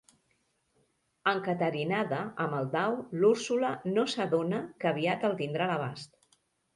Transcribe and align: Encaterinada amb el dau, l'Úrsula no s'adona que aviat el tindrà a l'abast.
Encaterinada 1.31 2.21
amb 2.45 2.57
el 2.59 2.71
dau, 2.75 2.95
l'Úrsula 3.23 3.69
no 3.91 4.07
s'adona 4.15 4.63
que 4.85 4.89
aviat 4.93 5.27
el 5.31 5.37
tindrà 5.43 5.67
a 5.69 5.73
l'abast. 5.73 6.17